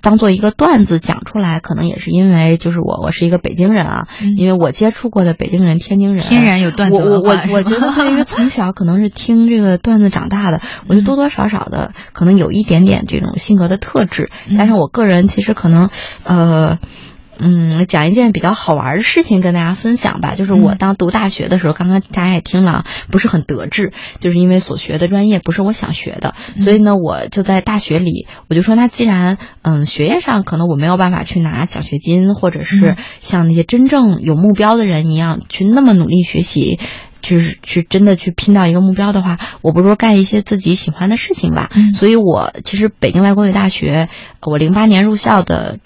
[0.00, 11.92] 当做一个段子讲出来，可能也是因为就是我我是一个北京人啊，因为我接触过的北京人、天津人天然有段子我我我我觉得对于从小可能是听这个段子长大的， 我就多多少少的。
[12.12, 15.88] 可能有一点点这种性格的特质，加上我个人其实可能，
[16.22, 16.73] 呃，
[17.36, 20.34] 嗯，讲一件比较好玩的事情跟大家分享吧。
[20.36, 36.78] 就是我当读大学的时候，刚刚大家也听了，不是很得志，就是因为所学的专业不是我想学的，所以呢，我就在大学里，我就说，那既然嗯，学业上可能我没有办法去拿奖学金，或者是像那些真正有目标的人一样去那么努力学习。
[37.20, 41.70] 就是去真的去拼到一个目标的话，我不如说干一些自己喜欢的事情吧。
[41.94, 44.10] 所以我其实北京外国语大学，
[44.42, 45.78] 我零八年入校的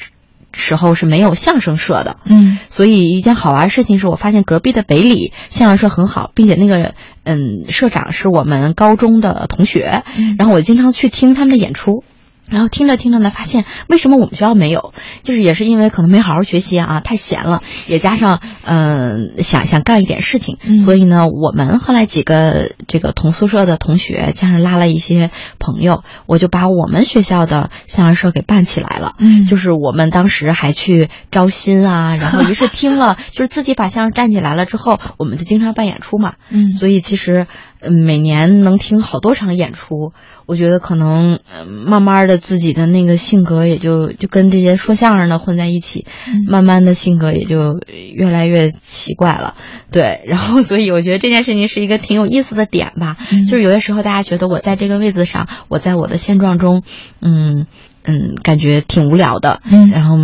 [0.59, 2.19] 时候是没有相声社的。
[2.25, 6.95] 嗯，所以一件好玩的事情是我发现隔壁的北理相声社很好，并且那个
[7.25, 10.03] 嗯社长是我们高中的同学，
[10.39, 12.05] 然后我经常去听他们的演出。
[12.51, 14.93] 然后听着听着呢，发现为什么我们学校没有，
[15.23, 29.15] 就是也是因为可能没好好学习啊，太闲了，也加上嗯想想干一点事情，所以呢，我们后来几个这个同宿舍的同学，加上拉了一些朋友，我就把我们学校的相声社给办起来了。
[29.19, 36.35] 嗯，就是我们当时还去招新啊， 然后于是听了，就是自己把相声站起来了之后，我们就经常办演出嘛。
[36.51, 37.47] 嗯，所以其实。
[37.81, 40.13] 嗯，每年能听好多场演出，
[40.47, 41.41] 我觉得可能
[41.87, 46.07] 慢慢的自己的那个性格也就就跟这些说相声的混在一起，
[46.49, 47.79] 慢慢的性格也就
[48.13, 49.55] 越来越奇怪了。
[49.91, 53.17] 对，然后 所以我觉得这件事情是一个挺有意思的点吧，
[53.49, 56.83] 就是有些时候大家觉得我在这个位子上，我在我的现状中，
[57.21, 57.67] 嗯。
[58.09, 60.17] 嗯，感觉挺无聊的，嗯，然后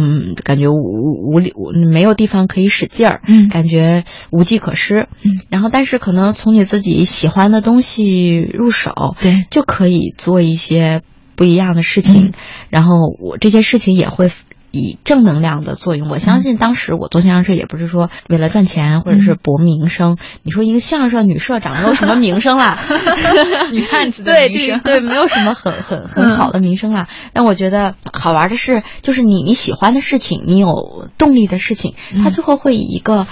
[0.42, 1.52] 感觉无无力，
[1.92, 11.02] 没有地方可以使劲儿，嗯，感觉无计可施，嗯，然后但是可能从你自己喜欢的东西入手，对，就可以做一些
[11.36, 12.32] 不一样的事情，
[12.70, 14.30] 然后我这些事情也会。
[14.74, 20.16] 以正能量的作用，我相信当时我做相声社也不是说为了赚钱或者是博名声。
[20.42, 22.78] 你说一个相声社女社长没有什么名声啦，
[23.72, 27.08] 女汉子对对对，没有什么很很很好的名声啦。
[27.32, 33.26] 但我觉得好玩的是，就是你你喜欢的事情，你有动力的事情，它最后会以一个。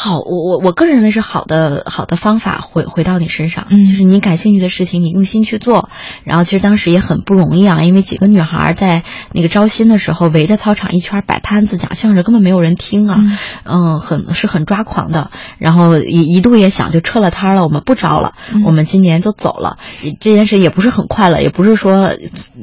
[0.00, 5.88] 好，我我我个人认为是好的好的方法回回到你身上，嗯，就是你感兴趣的事情，你用心去做。
[6.22, 13.24] 然后其实当时也很不容易啊，因为几个女孩在那个招新的时候围着操场一圈摆摊子讲相声，根本没有人听啊，
[13.64, 15.32] 嗯，很是很抓狂的。
[15.58, 18.34] 然后一一度也想就撤了摊了，我们不招了，
[18.64, 19.78] 我们今年就走了。
[20.20, 22.12] 这件事也不是很快乐，也不是说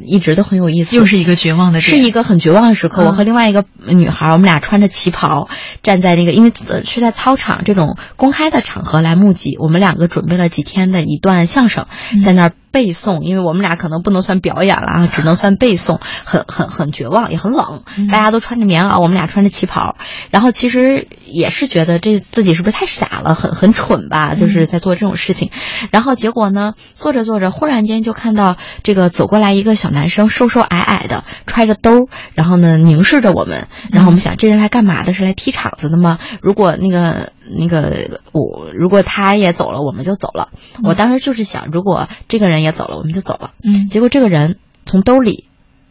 [0.05, 3.03] 一直都很有意思，又是一个绝望的，是一个很绝望的时刻。
[3.03, 5.49] 我和另外一个女孩，我们俩穿着旗袍
[5.83, 6.53] 站在那个，因为
[6.85, 7.13] 是在。
[7.25, 11.87] 操场这种公开的场合来募集，我们两个准备了几天的一段相声，
[12.23, 12.51] 在那儿。
[12.75, 17.83] 背诵，因为我们俩可能不能算表演了啊，只能算背诵，很很很绝望，也很冷。
[18.11, 19.95] 大家都穿着棉袄，我们俩穿着旗袍。
[20.29, 25.51] 然后其实也是觉得这自己是不是太傻了，很很蠢吧，就是在做这种事情。
[25.89, 33.69] 然后结果呢，做着做着，忽然间就看到这个走过来一个小男生，瘦瘦矮矮的，揣着兜，然后呢凝视着我们。
[33.89, 35.13] 然后我们想，这人来干嘛的？
[35.13, 36.19] 是来踢场子的吗？
[36.41, 40.49] 如果那个那个我，如果他也走了，我们就走了。
[40.83, 42.64] 我当时就是想，如果这个人。
[42.65, 43.51] 也走了，我们就走了。
[43.63, 45.47] 嗯，结果这个人从兜里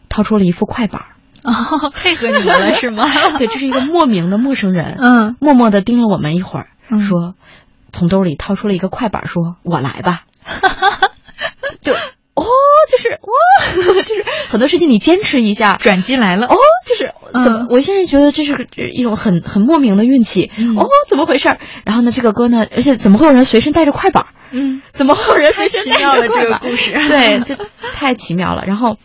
[0.09, 1.01] 掏出了一副快板
[1.43, 3.07] 哦，配合你们了是吗？
[3.37, 6.67] 对，这是一个莫名的陌生人，嗯，默默的盯了我们一会儿，
[6.99, 7.35] 说，
[7.91, 10.23] 从兜里掏出了一个快板，说：“我来吧。”
[12.89, 16.55] 就是哇， 就是很多事情你坚持一下，转机来了哦，
[16.87, 17.13] 就是
[17.43, 17.67] 怎么？
[17.69, 21.57] 我现在觉得这是一种很很莫名的运气哦，怎么回事？
[21.85, 24.25] 然后呢，这个歌呢，而且怎么会有人随身带着快板？
[24.51, 26.91] 嗯，怎么会有人随身带着这个故事？
[27.09, 27.55] 对，就
[27.93, 28.63] 太奇妙了。
[28.65, 28.97] 然后。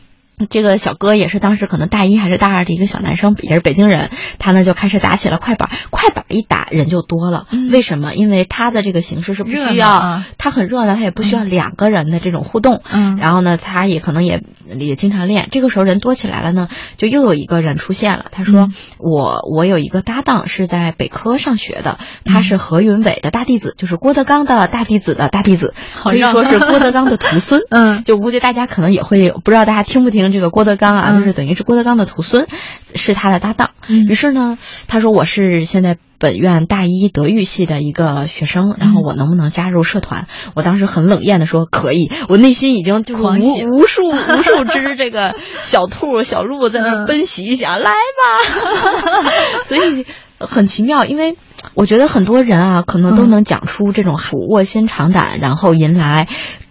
[0.48, 4.10] 这个小哥也是当时可能大一还是大二的一个小男生，也是北京人。
[4.38, 7.46] 他呢就开始打起了快板，快板一打人就多了。
[7.70, 8.14] 为什么？
[8.14, 12.80] 因为他的这个形式是不需要，他很热闹，他也不需要两个人的这种互动。
[12.90, 13.16] 嗯。
[13.16, 14.42] 然后呢，他也可能也
[14.78, 15.48] 也经常练。
[15.50, 18.26] 这个时候人多起来了呢，就又有一个人出现了。
[18.30, 18.68] 他说
[18.98, 27.60] ：“我我有一个搭档是在北科上学的，他是何云伟的大弟子，就是郭德纲的大弟子的大弟子，可以说是郭德纲的徒孙。
[27.70, 32.46] 嗯，就估计大家可能也会不知道大家听不听。”这个郭德纲啊，就是等于是郭德纲的徒孙，
[32.94, 33.70] 是他的搭档。
[34.08, 34.56] 于是呢，
[34.86, 40.28] 他说我是现在本院大一德育系的一个学生，然后我能不能加入社团？
[40.54, 49.20] 我当时很冷艳的说可以，我内心已经就是无无数 无数只这个小兔小鹿在那奔袭，想来吧。
[49.66, 50.06] 所以
[50.38, 51.36] 很奇妙，因为
[51.74, 56.28] 我觉得很多人啊，可能都能讲出这种俯卧薪尝胆，然后迎来。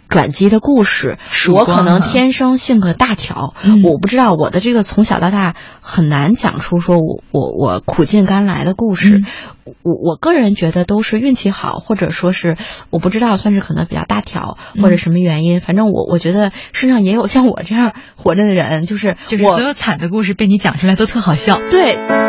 [0.10, 1.18] 转机的故事，
[1.53, 3.53] 我可能天生性格大条，
[3.84, 9.22] 我不知道我的这个从小到大很难讲出说我我我苦尽甘来的故事，
[9.64, 12.57] 我我个人觉得都是运气好，或者说是
[12.89, 22.29] 我不知道算是可能比较大条或者什么原因，反正我我觉得身上也有像我这样活着的人，就是就是所有惨的故事被你讲出来都特好笑，对。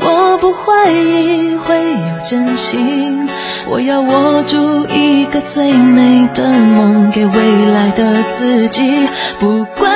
[0.00, 3.28] 我不怀疑会有真心。
[3.68, 9.08] 我要握住一个最美的梦，给未来的自己。
[9.38, 9.95] 不管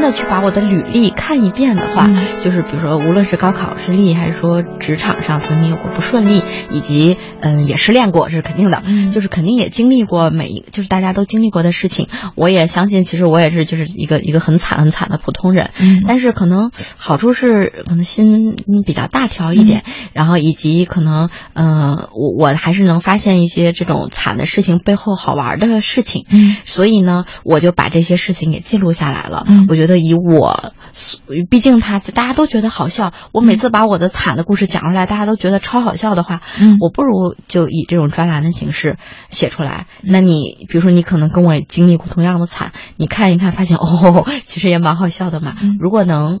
[0.00, 2.08] 真的去把我的履历看一遍的话，
[2.42, 9.10] 就是比如说，无论是高考失利，还是说职场上曾经有过不顺利，以及嗯也失恋过，这是肯定的，嗯。
[9.10, 12.08] 就是肯定也经历过每一就是大家都经历过的事情。
[12.34, 16.02] 我也相信，其实我也是就是一个一个很惨很惨的普通人，嗯。
[16.08, 19.82] 但是可能好处是可能心比较大条一点，
[20.14, 26.24] 然后以及可能嗯我我还是能发现一些这种惨的事情背后好玩的事情，
[26.64, 29.44] 所以呢，我就把这些事情给记录下来了。
[29.68, 30.72] 我觉得以我，
[31.48, 33.12] 毕竟他大家都觉得好笑。
[33.32, 36.42] 我每次把我的惨的故事讲出来，大家都觉得超好笑的话，
[36.80, 39.86] 我不如就以这种专栏的形式写出来。
[40.02, 45.56] 那你比如说，你可能跟我经历过同样的惨，你看一看，发现哦，其实也蛮好笑的嘛。
[45.78, 46.40] 如果能，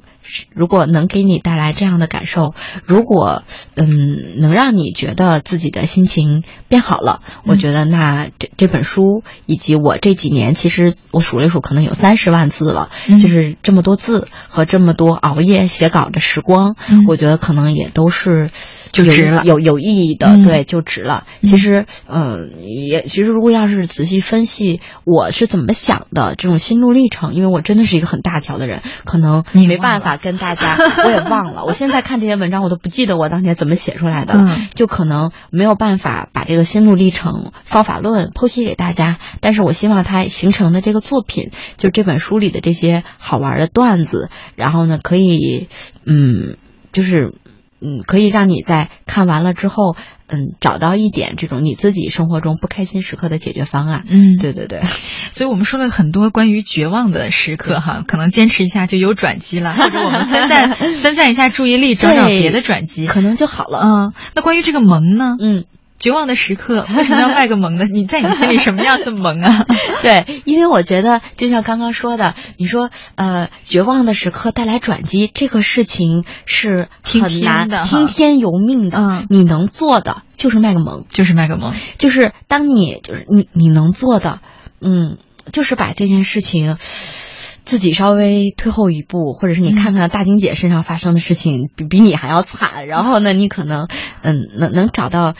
[0.54, 2.54] 如果能给你带来这样的感受，
[2.84, 12.90] 如果嗯能让你觉得自己的心情变好了，我觉得那这这本书以及我这几年，其实我数了数，可能有三十万字了。
[13.20, 16.76] 就是这么多字和这么多熬夜写稿的时光，
[17.06, 18.50] 我觉得可能也都是
[18.92, 21.24] 就值了，有有意义的，对，就值了。
[21.42, 31.64] 其实，嗯，也其实如果要是仔细分析我是怎么想的这种心路历程，因为我真的是一个很大条的人，可能你没办法跟大家， 我也忘了。
[31.64, 39.18] 我现在看这些文章，我都不记得我当年怎么写出来的， 就可能没有办法把这个心路历程方法论剖析给大家。
[39.40, 43.04] 但是我希望它形成的这个作品，就这本书里的这些。
[43.18, 45.68] 好玩的段子，然后呢，可以，
[46.04, 46.56] 嗯，
[46.92, 47.32] 就是，
[47.80, 49.96] 嗯，可以让你在看完了之后，
[50.28, 54.04] 嗯，找到一点这种你自己生活中不开心时刻的解决方案。
[54.08, 54.80] 嗯，对对对。
[55.32, 63.80] 所以我们说了很多关于绝望的时刻哈，可能坚持一下就有转机了，或者我们分散 分散一下注意力，找找别的转机，可能就好了。
[63.82, 65.36] 嗯，那关于这个萌呢？
[65.40, 65.64] 嗯。
[66.00, 67.84] 绝望的时刻为什么要卖个萌呢？
[67.84, 69.66] 你在你心里什么样的萌啊？
[70.00, 78.98] 对，因为我觉得就像刚刚说的，你说呃，绝望的时刻带来转机，这个事情是很难的，听天由命的。
[78.98, 84.40] 嗯，你能做的就是卖个萌，就是卖个萌，就是当你就是你你能做的，
[84.80, 85.18] 嗯，
[85.52, 93.86] 就是把这件事情自己稍微退后一步，或者是你看看大金姐身上发生的事情比比你还要惨，然后呢，你可能
[94.22, 95.34] 嗯能能找到。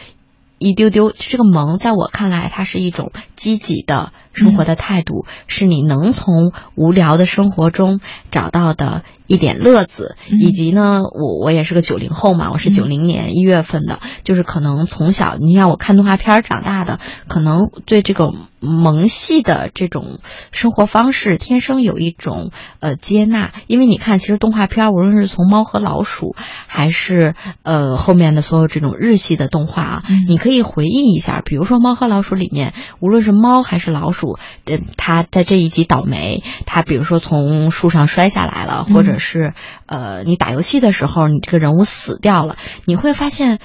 [0.61, 7.99] 一丢丢，这个萌，在我看来，它是一种积极的生活的态度，是你能从无聊的生活中
[8.31, 10.17] 找到的一点乐子。
[10.29, 18.31] 以及呢，我我也是个九零后嘛，我是九零年一月份的，就是可能从小，你像我看动画片长大的，可能对这个
[18.61, 20.19] 萌系的这种
[20.53, 22.51] 生活方式，天生有一种
[22.81, 23.53] 呃接纳。
[23.67, 26.37] 因为你看，其实动画片无论是从猫和老鼠，
[26.67, 30.50] 还是呃后面的所有这种日系的动画啊，你可以。
[30.51, 39.55] 可以回忆一下，比如说《猫和老鼠》里面，无论是猫还是老鼠，嗯，它在这一集倒霉，它比如说从树上摔下来了，或者是
[39.87, 43.61] 呃，你打游戏的时候，你这个人物死掉了，你会发现，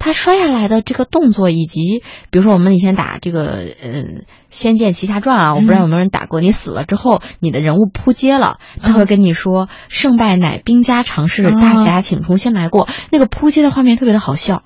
[0.00, 4.02] 他摔下来的这个动作，以及比如说我们以前打这个呃
[4.50, 14.64] 《仙剑奇侠传》啊，我不知道有没有人打过，你死了之后，你的人物扑街了，他会跟你说“胜败乃兵家常事，大侠请重新来过”，那个扑街的画面特别的好笑。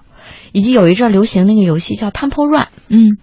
[0.53, 3.19] 以及有一阵流行那个游戏叫 Temple Run，嗯，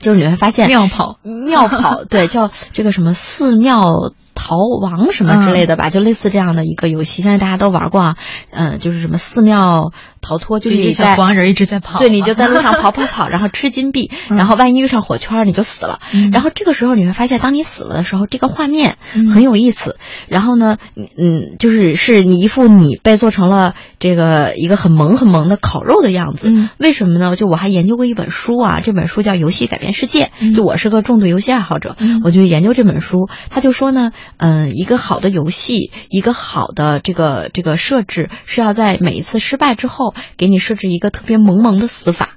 [0.00, 4.12] 就是你会发现妙跑妙跑，对，叫这个什么寺庙。
[4.34, 8.16] 逃亡什么之类的吧，就类似这样的一个游戏，现在大家都玩过啊。
[8.50, 16.00] 嗯，就是什么寺庙逃脱，就是你小黄人一直在跑，对，你就在路上跑跑跑， 然后吃金币，然后万一遇上火圈，你就死了。
[16.32, 18.96] 然后这个时候你会发现，当你死了的时候，这个画面
[19.32, 19.96] 很有意思。
[20.28, 26.52] 然后呢，嗯，就是是你一副你被做成了这个一个很萌很萌的烤肉的样子。
[26.78, 27.36] 为什么呢？
[27.36, 30.30] 就我还研究过一本书啊，这本书叫《游戏改变世界》。
[30.54, 34.10] 就我是个重度游戏爱好者，我就研究这本书，他就说呢。
[34.36, 42.36] 嗯，一个好的游戏，一个好的这个这个设置，是要在每一次失败之后，给你设置一个特别萌萌的死法，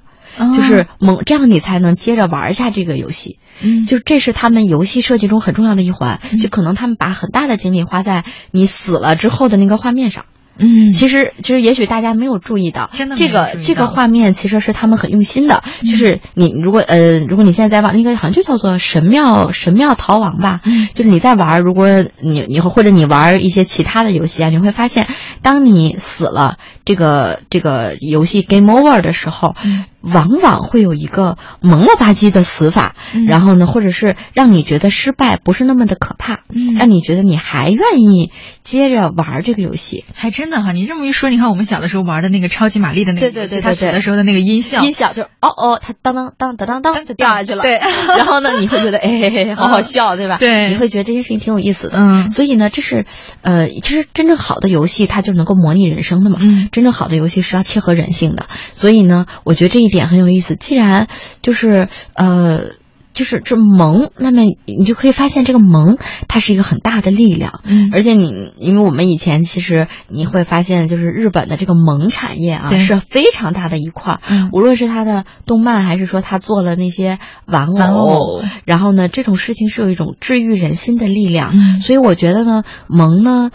[0.54, 3.38] 就是萌，这样你才能接着玩下这个游戏。
[3.60, 10.26] 嗯，就这是他们游戏设计中很重要的一环，就可能他们把很大的精力花在你死了之后的那个画面上。
[10.58, 15.62] 嗯，其实其实也许大家没有注意到，真的这个这个画面其实是他们很用心的。
[15.82, 20.60] 就是你如果呃，如果你现在在玩那个好像就叫做神庙神庙逃亡吧，
[20.94, 21.88] 就是你在玩，如果
[22.20, 25.06] 你你或者你玩一些其他的游戏啊，你会发现，
[25.42, 29.54] 当你死了，这个这个游戏 game over 的时候。
[30.00, 32.94] 往往会有一个萌了吧唧的死法，
[33.26, 36.40] 然后呢，或者是让你觉得失败不是那么的可怕，
[36.78, 38.30] 让你觉得你还愿意
[38.62, 40.04] 接着玩这个游戏。
[40.14, 47.62] 还真的哈，你这么一说，你看我们小的时候玩的那个超级玛丽的那个游戏，他死的时候的那个音效，音效就哦哦，他当当当当当当就掉下去了。
[47.62, 47.78] 对，
[48.16, 50.36] 然后呢，你会觉得哎，好好笑，对吧？
[50.38, 51.98] 对，你会觉得这件事情挺有意思的。
[51.98, 53.04] 嗯，所以呢，这是
[53.42, 56.36] 呃，其实真正好的游戏，它就能够模拟人生的嘛。
[56.40, 58.46] 嗯，真正好的游戏是要切合人性的。
[58.72, 60.54] 所以呢，我觉得这一点很有意思。
[60.54, 61.08] 既然
[61.42, 62.74] 就是呃，
[63.14, 67.62] 就是这萌，那么你就可以发现这个萌它是一个很大的力量。
[67.64, 74.20] 嗯，而且你因为我们以前其实你会发现，就是日本的这个萌产业啊是非常大的一块。
[74.28, 81.50] 嗯，无论是它的动漫，还是说它做了那些玩偶，然后呢，这种事情是有一种治愈人心的力量。
[81.54, 83.50] 嗯，所以我觉得呢，萌呢。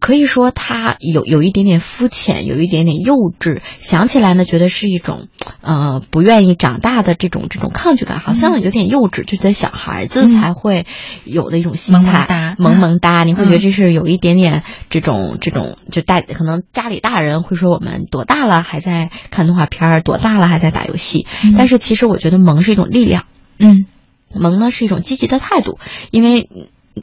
[0.00, 3.60] 可以说他有有一点点肤浅，有一点点幼稚。
[3.78, 5.28] 想起来呢，觉得是一种，
[5.60, 10.86] 呃，不愿意长大的这种这种抗拒感，好像有点幼稚，就觉得小孩子才会
[11.24, 13.24] 有的一种心态，萌萌哒。
[13.24, 21.26] 你会觉得这是有一点点这种这种，就大可能家里大人会说我们多大了还在看动画片儿，多大了还在打游戏。
[21.56, 23.26] 但是其实我觉得萌是一种力量，
[23.58, 23.86] 嗯，
[24.34, 25.78] 萌呢是一种积极的态度，
[26.10, 26.48] 因为。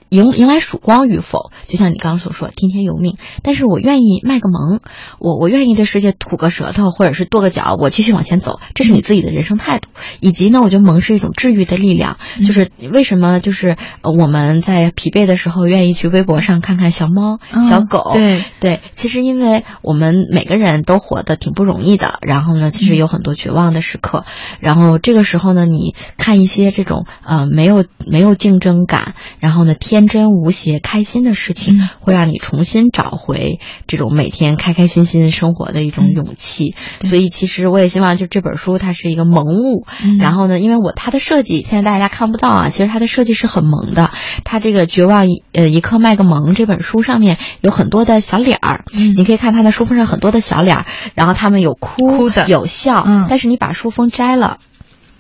[0.10, 3.18] 迎迎来曙光与否，就像你刚刚所说，听天由命。
[3.44, 4.80] 但是我愿意卖个萌，
[5.20, 9.90] 我我愿意对世界吐个舌头，或者是跺个脚，我继续往前走，这是你自己的人生态度。
[10.22, 12.18] 以及呢，我觉得萌是一种治愈的力量。
[12.46, 18.12] 就是为什么就是我们在疲惫的时候，愿意去微博上看看小猫、小狗。
[18.14, 24.24] 对对，其实因为我们每个人都活得挺不容易的，然后呢，其实有很多绝望的时刻。
[24.62, 29.76] 然后这个时候呢，你看一些这种呃没有没有竞争感，然后呢。
[29.82, 36.76] 天真无邪、开心的事情，会让你重新找回这种每天开开心心生活的一种勇气。
[37.02, 39.86] 所以，其实我也希望，就这本书它是一个萌物。
[40.20, 44.12] 然后呢，因为我它的设计现在大家看不到啊，其实它的设计是很萌的。
[44.46, 48.86] 它这个《绝望一呃一刻卖个萌》这本书上面有很多的小脸儿，
[49.18, 53.04] 你可以看它的书封上很多的小脸儿，然后他们有哭的，有笑。
[53.28, 54.60] 但是你把书封摘了，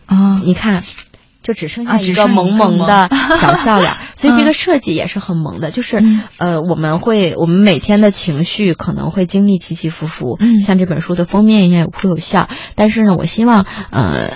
[0.05, 0.83] 啊，你看。
[1.43, 5.71] 就只剩下一个萌萌的 小笑脸， 所以这个设计也是很萌的。
[5.71, 6.03] 就是
[6.37, 12.47] 呃，我们会我们每天的情绪可能会经历起起伏伏，像这本书的封面一样有哭有笑。
[12.75, 14.33] 但是呢，我希望呃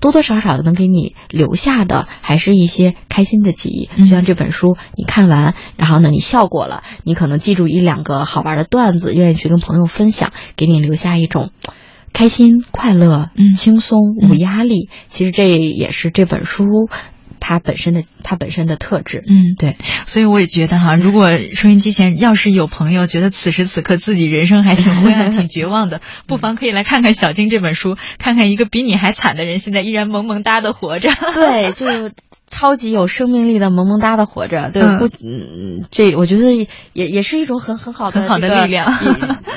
[0.00, 3.88] 多多少少的能给你留下的还是一些开心的记忆。
[3.98, 11.50] 就像这本书你看完，然后呢你笑过了，你可能记住一两个好玩的段子，愿意去跟朋友分享，给你留下一种。
[12.12, 13.98] 开心、快乐、嗯轻松、
[14.28, 16.64] 无压力，其实这也是这本书
[17.40, 19.22] 它本身的它本身的特质。
[19.26, 31.10] 嗯，对，所以我也觉得哈，如果收音机前要是有朋友觉得此时此刻自己人生还挺灰暗、挺绝望的， 不妨可以来看看小金这本书，看看一个比你还惨的人现在依然萌萌哒的活着。
[31.34, 31.86] 对，就。
[32.50, 35.06] 超级有生命力的萌萌哒的活着，对不？
[35.24, 36.52] 嗯，这我觉得
[36.92, 38.92] 也也是一种很很好的很好的力量，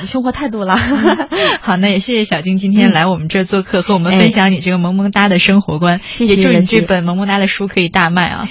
[0.06, 0.76] 生活态度啦。
[1.60, 8.48] 好，那也谢谢小静今天来我们这儿做客，和我们分享你这个萌萌哒的生活观，也祝你这本萌萌哒的书可以大卖啊。